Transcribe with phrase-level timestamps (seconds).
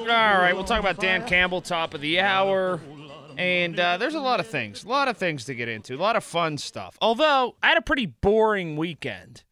[0.00, 2.80] All right, we'll talk about Dan Campbell, top of the hour.
[3.36, 5.96] And uh, there's a lot of things, a lot of things to get into, a
[5.96, 6.96] lot of fun stuff.
[7.00, 9.44] Although I had a pretty boring weekend,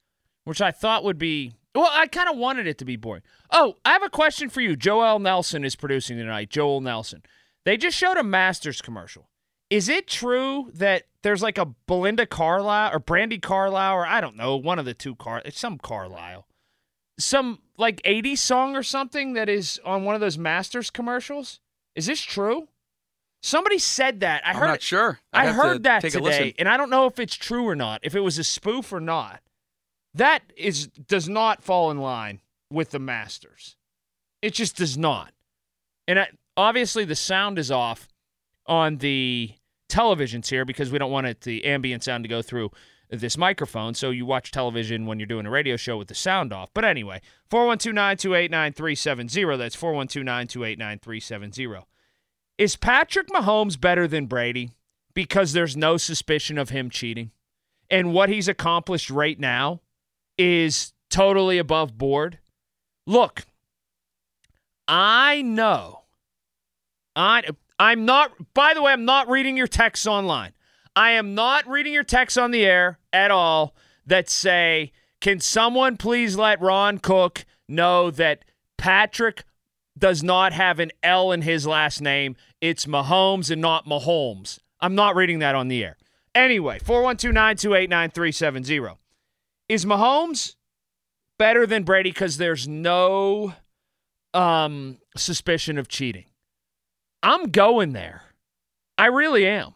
[0.44, 3.22] which I thought would be, well, I kind of wanted it to be boring.
[3.50, 4.74] Oh, I have a question for you.
[4.74, 6.50] Joel Nelson is producing tonight.
[6.50, 7.22] Joel Nelson.
[7.64, 9.28] They just showed a Masters commercial.
[9.70, 14.36] Is it true that there's like a Belinda Carlisle or Brandy Carlisle or I don't
[14.36, 16.47] know, one of the two Car, it's some Carlisle,
[17.18, 21.60] some like 80s song or something that is on one of those Masters commercials?
[21.94, 22.68] Is this true?
[23.42, 24.46] Somebody said that.
[24.46, 24.66] I I'm heard.
[24.66, 25.20] not sure.
[25.32, 27.36] I I'd have to heard that take a today, and I don't know if it's
[27.36, 28.00] true or not.
[28.02, 29.40] If it was a spoof or not,
[30.14, 32.40] that is does not fall in line
[32.70, 33.76] with the Masters.
[34.42, 35.32] It just does not.
[36.08, 38.08] And I, obviously, the sound is off
[38.66, 39.52] on the
[39.88, 42.70] televisions here because we don't want it the ambient sound to go through
[43.10, 43.94] this microphone.
[43.94, 46.68] So you watch television when you're doing a radio show with the sound off.
[46.74, 49.58] But anyway, 412-928-9370.
[49.58, 51.84] That's 412-928-9370.
[52.58, 54.72] Is Patrick Mahomes better than Brady
[55.14, 57.30] because there's no suspicion of him cheating?
[57.90, 59.80] And what he's accomplished right now
[60.36, 62.38] is totally above board?
[63.06, 63.46] Look,
[64.86, 66.02] I know.
[67.16, 67.42] I
[67.78, 70.52] I'm not by the way, I'm not reading your texts online.
[70.98, 75.96] I am not reading your texts on the air at all that say, "Can someone
[75.96, 78.44] please let Ron Cook know that
[78.76, 79.44] Patrick
[79.96, 82.34] does not have an L in his last name.
[82.60, 84.58] It's Mahomes and not Mahomes.
[84.80, 85.96] I'm not reading that on the air.
[86.34, 88.98] Anyway, 412 928 9370.
[89.68, 90.56] Is Mahomes
[91.38, 93.54] better than Brady because there's no
[94.34, 96.26] um, suspicion of cheating?
[97.22, 98.22] I'm going there.
[98.96, 99.74] I really am.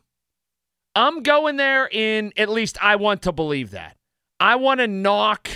[0.94, 3.96] I'm going there in, at least I want to believe that.
[4.38, 5.48] I want to knock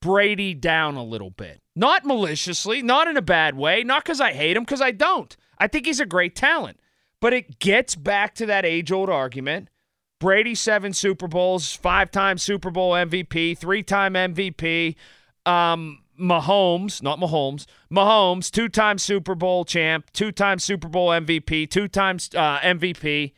[0.00, 1.60] Brady down a little bit.
[1.76, 5.34] Not maliciously, not in a bad way, not because I hate him, because I don't.
[5.58, 6.80] I think he's a great talent.
[7.20, 9.68] But it gets back to that age old argument.
[10.18, 14.96] Brady, seven Super Bowls, five time Super Bowl MVP, three time MVP.
[15.46, 21.70] Um, Mahomes, not Mahomes, Mahomes, two time Super Bowl champ, two time Super Bowl MVP,
[21.70, 23.32] two times uh, MVP.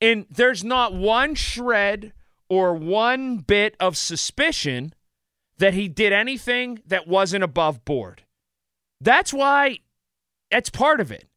[0.00, 2.12] And there's not one shred
[2.48, 4.94] or one bit of suspicion
[5.58, 8.24] that he did anything that wasn't above board.
[9.00, 9.78] That's why
[10.50, 11.28] that's part of it.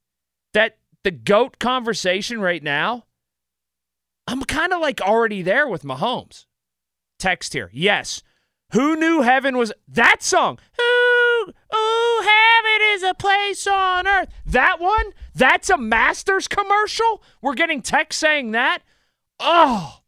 [0.53, 3.05] That the GOAT conversation right now,
[4.27, 6.45] I'm kind of like already there with Mahomes.
[7.17, 7.69] Text here.
[7.73, 8.21] Yes.
[8.73, 10.59] Who knew heaven was that song?
[10.77, 14.29] Who oh heaven is a place on earth.
[14.45, 15.13] That one?
[15.39, 17.23] That's a Masters commercial?
[17.41, 18.83] We're getting text saying that?
[19.39, 20.01] Oh.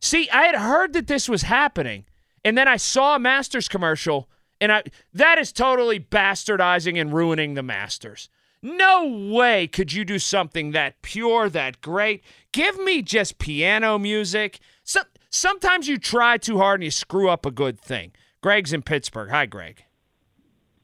[0.00, 2.06] See, I had heard that this was happening.
[2.42, 7.52] And then I saw a Masters commercial, and I that is totally bastardizing and ruining
[7.52, 8.30] the Masters.
[8.62, 12.24] No way could you do something that pure, that great.
[12.52, 14.60] Give me just piano music.
[14.84, 18.12] So, sometimes you try too hard and you screw up a good thing.
[18.40, 19.28] Greg's in Pittsburgh.
[19.28, 19.84] Hi, Greg.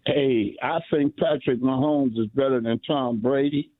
[0.06, 3.70] Hey, I think Patrick Mahomes is better than Tom Brady.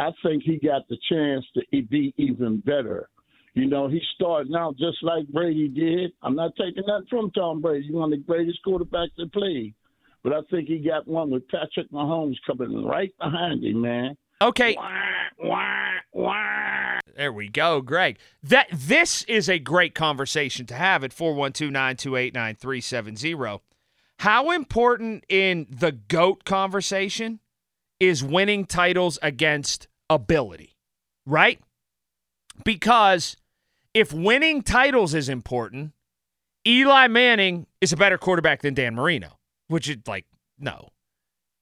[0.00, 3.10] I think he got the chance to be even better.
[3.52, 6.12] You know, he's starting out just like Brady did.
[6.22, 7.84] I'm not taking that from Tom Brady.
[7.86, 9.74] He's one of the greatest quarterbacks that played.
[10.22, 14.16] But I think he got one with Patrick Mahomes coming right behind him, man.
[14.40, 14.74] Okay.
[14.78, 14.88] Wah,
[15.38, 17.00] wah, wah.
[17.14, 18.18] There we go, Greg.
[18.42, 23.60] That this is a great conversation to have at 412-928-9370.
[24.20, 27.40] How important in the GOAT conversation
[28.00, 30.76] is winning titles against ability,
[31.26, 31.60] right?
[32.64, 33.36] Because
[33.94, 35.92] if winning titles is important,
[36.66, 40.26] Eli Manning is a better quarterback than Dan Marino, which is like,
[40.58, 40.88] no,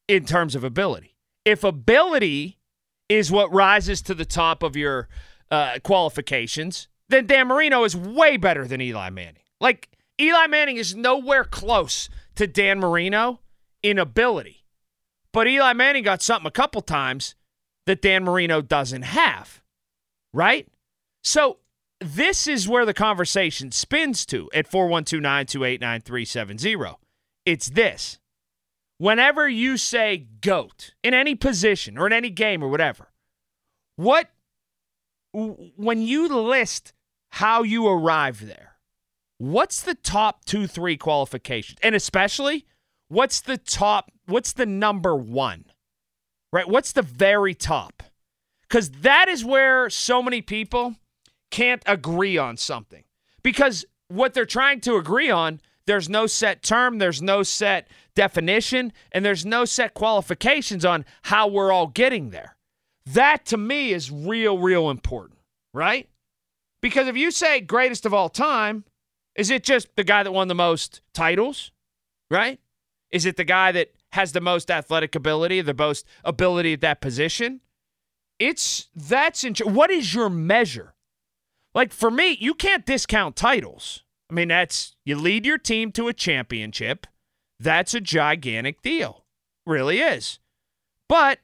[0.07, 1.17] in terms of ability.
[1.45, 2.59] If ability
[3.09, 5.09] is what rises to the top of your
[5.51, 9.43] uh, qualifications, then Dan Marino is way better than Eli Manning.
[9.61, 9.89] Like,
[10.21, 13.41] Eli Manning is nowhere close to Dan Marino
[13.83, 14.58] in ability.
[15.33, 17.35] But Eli Manning got something a couple times
[17.87, 19.63] that Dan Marino doesn't have,
[20.33, 20.69] right?
[21.23, 21.59] So
[22.01, 26.97] this is where the conversation spins to at 412 928 9370.
[27.45, 28.19] It's this.
[28.99, 33.13] Whenever you say GOAT in any position or in any game or whatever,
[33.97, 34.29] what,
[35.33, 36.93] when you list
[37.31, 38.77] how you arrive there,
[39.39, 41.79] what's the top two, three qualifications?
[41.83, 42.67] And especially,
[43.09, 45.67] what's the top, what's the number one?
[46.53, 46.69] Right?
[46.69, 48.03] What's the very top?
[48.63, 50.95] Because that is where so many people
[51.51, 53.05] can't agree on something.
[53.43, 58.93] Because what they're trying to agree on, there's no set term, there's no set definition
[59.13, 62.57] and there's no set qualifications on how we're all getting there.
[63.07, 65.39] That to me is real, real important,
[65.73, 66.09] right?
[66.83, 68.85] Because if you say greatest of all time,
[69.35, 71.71] is it just the guy that won the most titles,
[72.31, 72.61] right?
[73.11, 77.01] Is it the guy that has the most athletic ability, the most ability at that
[77.01, 77.61] position?
[78.39, 80.95] It's that's in, what is your measure?
[81.75, 84.05] Like for me, you can't discount titles.
[84.31, 87.07] I mean, that's you lead your team to a championship.
[87.59, 89.25] That's a gigantic deal.
[89.67, 90.39] Really is.
[91.09, 91.41] But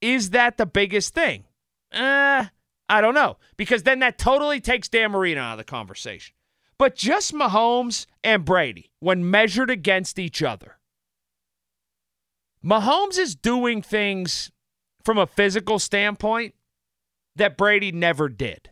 [0.00, 1.44] is that the biggest thing?
[1.92, 2.46] Uh,
[2.88, 3.38] I don't know.
[3.56, 6.34] Because then that totally takes Dan Marino out of the conversation.
[6.78, 10.75] But just Mahomes and Brady, when measured against each other,
[12.64, 14.50] Mahomes is doing things
[15.04, 16.54] from a physical standpoint
[17.36, 18.70] that Brady never did.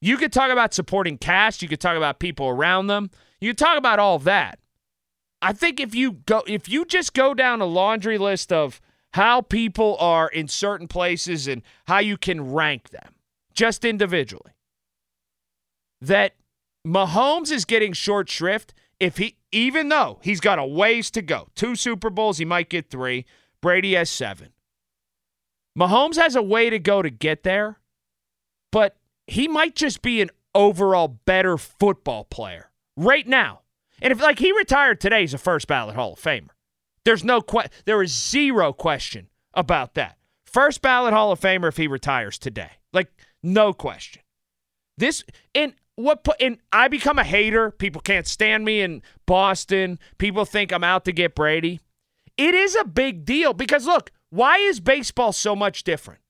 [0.00, 3.10] You could talk about supporting cast, you could talk about people around them,
[3.40, 4.58] you could talk about all that.
[5.40, 8.80] I think if you go if you just go down a laundry list of
[9.14, 13.14] how people are in certain places and how you can rank them
[13.52, 14.52] just individually.
[16.00, 16.34] That
[16.86, 18.72] Mahomes is getting short shrift
[19.02, 21.48] if he even though he's got a ways to go.
[21.56, 23.26] Two Super Bowls, he might get 3.
[23.60, 24.50] Brady has 7.
[25.76, 27.80] Mahomes has a way to go to get there,
[28.70, 28.96] but
[29.26, 33.62] he might just be an overall better football player right now.
[34.00, 36.50] And if like he retired today, he's a first ballot Hall of Famer.
[37.04, 40.16] There's no que- there is zero question about that.
[40.46, 42.70] First ballot Hall of Famer if he retires today.
[42.92, 43.10] Like
[43.42, 44.22] no question.
[44.96, 45.24] This
[45.56, 47.70] and what put and I become a hater.
[47.70, 49.98] People can't stand me in Boston.
[50.18, 51.80] People think I'm out to get Brady.
[52.36, 56.20] It is a big deal because look, why is baseball so much different?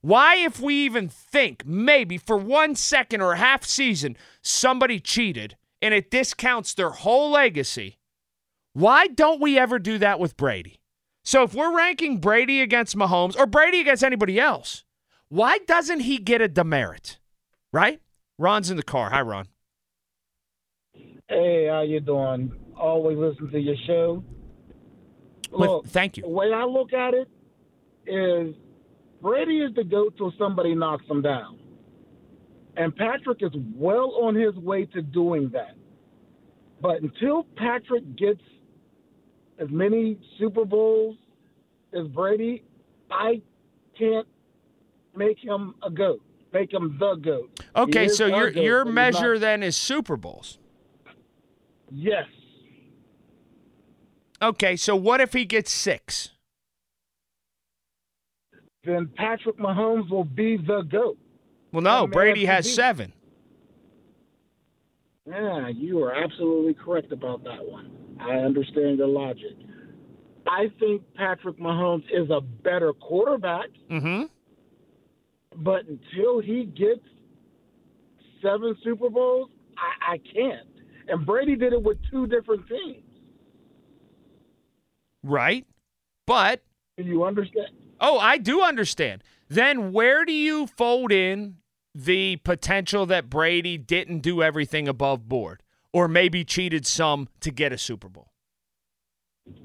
[0.00, 5.92] Why, if we even think maybe for one second or half season somebody cheated and
[5.92, 7.98] it discounts their whole legacy,
[8.74, 10.80] why don't we ever do that with Brady?
[11.24, 14.84] So if we're ranking Brady against Mahomes or Brady against anybody else,
[15.28, 17.18] why doesn't he get a demerit?
[17.72, 18.00] Right?
[18.38, 19.10] Ron's in the car.
[19.10, 19.48] Hi, Ron.
[21.28, 22.52] Hey, how you doing?
[22.76, 24.24] Always listen to your show.
[25.50, 26.22] Look, thank you.
[26.22, 27.28] The way I look at it
[28.06, 28.54] is
[29.20, 31.58] Brady is the goat till somebody knocks him down.
[32.76, 35.74] And Patrick is well on his way to doing that.
[36.80, 38.40] But until Patrick gets
[39.58, 41.16] as many Super Bowls
[41.92, 42.62] as Brady,
[43.10, 43.42] I
[43.98, 44.28] can't
[45.16, 46.22] make him a goat.
[46.58, 47.60] Make him the goat.
[47.76, 50.58] Okay, so your goat, your measure then is Super Bowls.
[51.88, 52.26] Yes.
[54.42, 56.30] Okay, so what if he gets six?
[58.82, 61.16] Then Patrick Mahomes will be the GOAT.
[61.72, 63.12] Well, no, Brady has seven.
[65.26, 67.90] Yeah, you are absolutely correct about that one.
[68.18, 69.56] I understand your logic.
[70.46, 73.68] I think Patrick Mahomes is a better quarterback.
[73.88, 74.24] Mm-hmm.
[75.58, 77.00] But until he gets
[78.40, 80.68] seven Super Bowls, I, I can't.
[81.08, 83.02] And Brady did it with two different teams.
[85.22, 85.66] Right.
[86.26, 86.62] But.
[86.96, 87.68] Do you understand?
[88.00, 89.24] Oh, I do understand.
[89.48, 91.56] Then where do you fold in
[91.94, 95.62] the potential that Brady didn't do everything above board
[95.92, 98.30] or maybe cheated some to get a Super Bowl?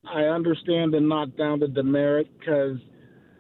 [0.06, 2.78] I understand the knockdown the demerit because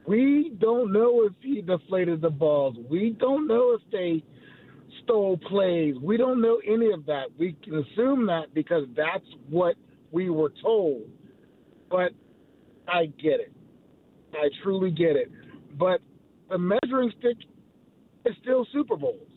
[0.05, 2.75] we don't know if he deflated the balls.
[2.89, 4.23] We don't know if they
[5.03, 5.95] stole plays.
[6.01, 7.27] We don't know any of that.
[7.37, 9.75] We can assume that because that's what
[10.11, 11.03] we were told.
[11.89, 12.11] But
[12.87, 13.53] I get it.
[14.33, 15.31] I truly get it.
[15.77, 16.01] But
[16.49, 17.37] the measuring stick
[18.25, 19.27] is still Super Bowls.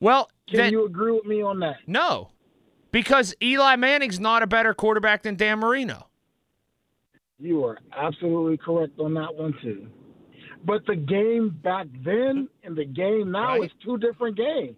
[0.00, 1.76] Well, can you agree with me on that?
[1.86, 2.30] No,
[2.92, 6.07] because Eli Manning's not a better quarterback than Dan Marino.
[7.38, 9.86] You are absolutely correct on that one too.
[10.64, 13.64] But the game back then and the game now right.
[13.64, 14.76] is two different games.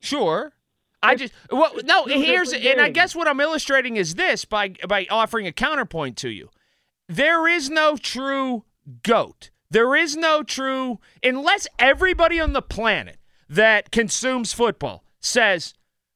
[0.00, 0.52] Sure.
[1.02, 5.06] I just well no here's and I guess what I'm illustrating is this by by
[5.10, 6.50] offering a counterpoint to you.
[7.08, 8.64] There is no true
[9.02, 9.50] goat.
[9.70, 15.74] There is no true unless everybody on the planet that consumes football says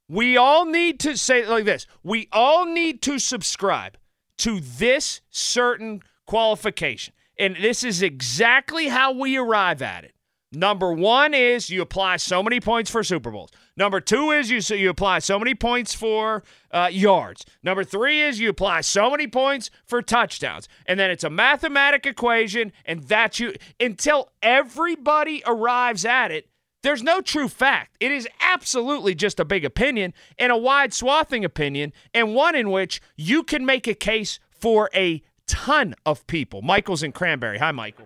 [0.09, 1.87] we all need to say like this.
[2.03, 3.97] We all need to subscribe
[4.39, 7.15] to this certain qualification.
[7.39, 10.15] And this is exactly how we arrive at it.
[10.55, 13.51] Number one is you apply so many points for Super Bowls.
[13.77, 17.45] Number two is you so you apply so many points for uh, yards.
[17.63, 22.07] Number three is you apply so many points for touchdowns, and then it's a mathematic
[22.07, 26.49] equation, and that's you until everybody arrives at it.
[26.85, 27.97] There's no true fact.
[27.99, 32.71] It is absolutely just a big opinion and a wide swathing opinion, and one in
[32.71, 36.61] which you can make a case for a ton of people.
[36.61, 37.57] Michael's in Cranberry.
[37.57, 38.05] Hi, Michael.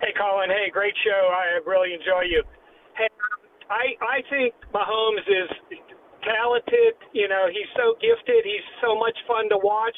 [0.00, 0.50] Hey, Colin.
[0.50, 1.34] Hey, great show.
[1.34, 2.44] I really enjoy you.
[2.94, 3.08] Hey,
[3.70, 5.50] I I think Mahomes is
[6.22, 6.94] talented.
[7.12, 8.44] You know, he's so gifted.
[8.44, 9.96] He's so much fun to watch.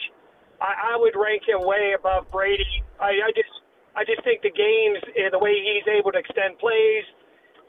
[0.62, 2.64] I, I would rank him way above Brady.
[2.98, 3.52] I, I just
[3.98, 7.02] I just think the games and the way he's able to extend plays,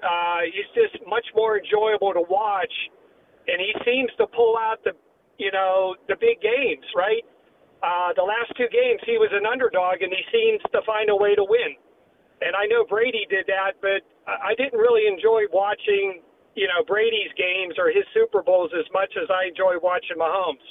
[0.06, 2.72] uh, he's just much more enjoyable to watch,
[3.50, 4.94] and he seems to pull out the,
[5.42, 6.86] you know, the big games.
[6.94, 7.26] Right,
[7.82, 11.18] uh, the last two games he was an underdog, and he seems to find a
[11.18, 11.74] way to win.
[12.46, 16.22] And I know Brady did that, but I didn't really enjoy watching,
[16.56, 20.64] you know, Brady's games or his Super Bowls as much as I enjoy watching Mahomes.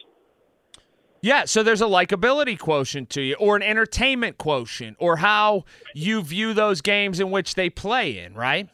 [1.20, 6.22] Yeah, so there's a likability quotient to you, or an entertainment quotient, or how you
[6.22, 8.68] view those games in which they play in, right?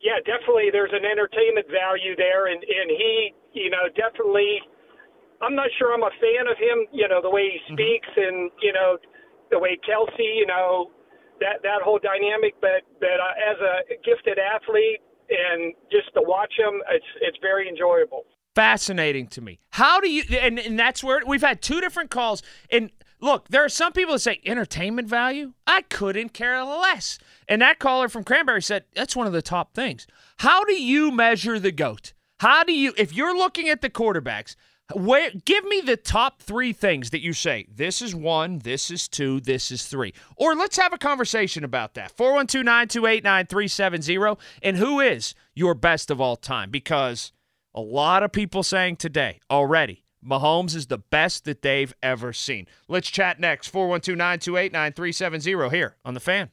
[0.00, 0.70] Yeah, definitely.
[0.70, 4.62] There's an entertainment value there, and and he, you know, definitely.
[5.42, 7.74] I'm not sure I'm a fan of him, you know, the way he mm-hmm.
[7.74, 8.22] speaks, mm-hmm.
[8.22, 8.98] and you know,
[9.50, 10.90] the way Kelce, you know,
[11.40, 12.54] that that whole dynamic.
[12.60, 17.68] But but uh, as a gifted athlete, and just to watch him, it's it's very
[17.68, 18.22] enjoyable
[18.58, 19.60] fascinating to me.
[19.70, 22.42] How do you and, and that's where we've had two different calls.
[22.72, 25.52] And look, there are some people that say entertainment value.
[25.64, 27.20] I couldn't care less.
[27.46, 30.08] And that caller from Cranberry said that's one of the top things.
[30.38, 32.14] How do you measure the GOAT?
[32.40, 34.56] How do you if you're looking at the quarterbacks,
[34.92, 39.06] where give me the top three things that you say, this is one, this is
[39.06, 40.12] two, this is three.
[40.34, 42.10] Or let's have a conversation about that.
[42.10, 44.36] 412 928 9370.
[44.64, 46.72] And who is your best of all time?
[46.72, 47.30] Because
[47.78, 52.66] a lot of people saying today already Mahomes is the best that they've ever seen.
[52.88, 53.68] Let's chat next.
[53.68, 56.50] 412 928 9370 here on The Fan.